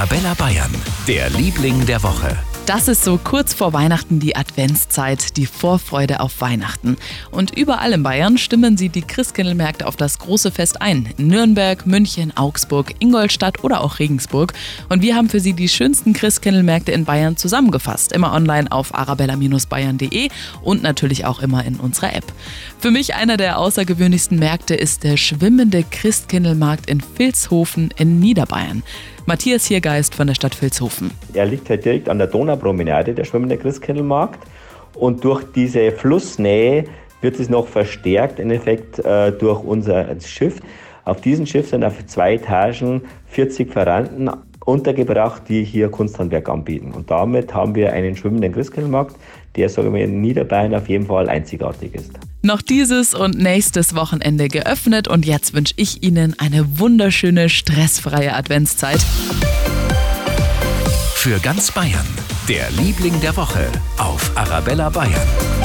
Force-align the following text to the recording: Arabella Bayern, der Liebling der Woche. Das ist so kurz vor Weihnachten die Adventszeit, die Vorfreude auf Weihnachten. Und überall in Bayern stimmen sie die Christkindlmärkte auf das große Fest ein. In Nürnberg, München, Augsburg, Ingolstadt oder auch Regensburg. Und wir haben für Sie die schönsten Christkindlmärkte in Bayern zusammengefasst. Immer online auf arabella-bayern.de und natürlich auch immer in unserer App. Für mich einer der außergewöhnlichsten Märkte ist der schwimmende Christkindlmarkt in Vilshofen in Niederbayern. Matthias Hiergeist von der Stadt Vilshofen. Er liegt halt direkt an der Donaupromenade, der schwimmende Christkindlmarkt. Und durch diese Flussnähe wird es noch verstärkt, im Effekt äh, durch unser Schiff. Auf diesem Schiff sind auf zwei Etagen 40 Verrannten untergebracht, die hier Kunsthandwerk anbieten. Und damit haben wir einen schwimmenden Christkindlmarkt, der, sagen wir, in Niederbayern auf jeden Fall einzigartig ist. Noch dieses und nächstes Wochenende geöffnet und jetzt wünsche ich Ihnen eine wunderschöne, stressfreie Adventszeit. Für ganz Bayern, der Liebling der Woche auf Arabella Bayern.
Arabella 0.00 0.32
Bayern, 0.32 0.74
der 1.06 1.28
Liebling 1.28 1.84
der 1.84 2.02
Woche. 2.02 2.34
Das 2.64 2.88
ist 2.88 3.04
so 3.04 3.20
kurz 3.22 3.52
vor 3.52 3.74
Weihnachten 3.74 4.18
die 4.18 4.34
Adventszeit, 4.34 5.36
die 5.36 5.44
Vorfreude 5.44 6.20
auf 6.20 6.40
Weihnachten. 6.40 6.96
Und 7.30 7.54
überall 7.54 7.92
in 7.92 8.02
Bayern 8.02 8.38
stimmen 8.38 8.78
sie 8.78 8.88
die 8.88 9.02
Christkindlmärkte 9.02 9.86
auf 9.86 9.96
das 9.96 10.18
große 10.18 10.52
Fest 10.52 10.80
ein. 10.80 11.10
In 11.18 11.26
Nürnberg, 11.26 11.84
München, 11.84 12.34
Augsburg, 12.34 12.94
Ingolstadt 12.98 13.62
oder 13.62 13.82
auch 13.82 13.98
Regensburg. 13.98 14.54
Und 14.88 15.02
wir 15.02 15.16
haben 15.16 15.28
für 15.28 15.40
Sie 15.40 15.52
die 15.52 15.68
schönsten 15.68 16.14
Christkindlmärkte 16.14 16.92
in 16.92 17.04
Bayern 17.04 17.36
zusammengefasst. 17.36 18.12
Immer 18.12 18.32
online 18.32 18.72
auf 18.72 18.94
arabella-bayern.de 18.94 20.30
und 20.62 20.82
natürlich 20.82 21.26
auch 21.26 21.40
immer 21.40 21.66
in 21.66 21.76
unserer 21.76 22.14
App. 22.14 22.32
Für 22.78 22.90
mich 22.90 23.16
einer 23.16 23.36
der 23.36 23.58
außergewöhnlichsten 23.58 24.38
Märkte 24.38 24.74
ist 24.74 25.04
der 25.04 25.18
schwimmende 25.18 25.82
Christkindlmarkt 25.82 26.88
in 26.88 27.02
Vilshofen 27.18 27.92
in 27.98 28.18
Niederbayern. 28.18 28.82
Matthias 29.30 29.66
Hiergeist 29.66 30.16
von 30.16 30.26
der 30.26 30.34
Stadt 30.34 30.60
Vilshofen. 30.60 31.12
Er 31.34 31.46
liegt 31.46 31.70
halt 31.70 31.84
direkt 31.84 32.08
an 32.08 32.18
der 32.18 32.26
Donaupromenade, 32.26 33.14
der 33.14 33.22
schwimmende 33.22 33.56
Christkindlmarkt. 33.56 34.40
Und 34.96 35.22
durch 35.22 35.44
diese 35.54 35.92
Flussnähe 35.92 36.86
wird 37.20 37.38
es 37.38 37.48
noch 37.48 37.68
verstärkt, 37.68 38.40
im 38.40 38.50
Effekt 38.50 38.98
äh, 38.98 39.30
durch 39.30 39.62
unser 39.62 40.20
Schiff. 40.20 40.56
Auf 41.04 41.20
diesem 41.20 41.46
Schiff 41.46 41.68
sind 41.68 41.84
auf 41.84 42.04
zwei 42.06 42.34
Etagen 42.34 43.02
40 43.26 43.70
Verrannten 43.70 44.28
untergebracht, 44.64 45.42
die 45.48 45.64
hier 45.64 45.88
Kunsthandwerk 45.88 46.48
anbieten. 46.48 46.92
Und 46.92 47.10
damit 47.10 47.54
haben 47.54 47.74
wir 47.74 47.92
einen 47.92 48.16
schwimmenden 48.16 48.52
Christkindlmarkt, 48.52 49.16
der, 49.56 49.68
sagen 49.68 49.92
wir, 49.94 50.04
in 50.04 50.20
Niederbayern 50.20 50.74
auf 50.74 50.88
jeden 50.88 51.06
Fall 51.06 51.28
einzigartig 51.28 51.94
ist. 51.94 52.12
Noch 52.42 52.62
dieses 52.62 53.14
und 53.14 53.38
nächstes 53.38 53.94
Wochenende 53.94 54.48
geöffnet 54.48 55.08
und 55.08 55.26
jetzt 55.26 55.52
wünsche 55.52 55.74
ich 55.76 56.02
Ihnen 56.02 56.34
eine 56.38 56.78
wunderschöne, 56.78 57.48
stressfreie 57.48 58.34
Adventszeit. 58.34 59.04
Für 61.14 61.38
ganz 61.40 61.70
Bayern, 61.70 62.06
der 62.48 62.70
Liebling 62.70 63.20
der 63.20 63.36
Woche 63.36 63.66
auf 63.98 64.30
Arabella 64.36 64.88
Bayern. 64.88 65.59